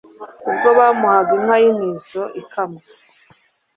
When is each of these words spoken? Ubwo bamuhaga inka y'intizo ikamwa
Ubwo 0.49 0.69
bamuhaga 0.77 1.31
inka 1.39 1.55
y'intizo 1.63 2.23
ikamwa 2.41 2.81